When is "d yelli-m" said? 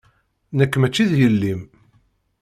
1.09-1.61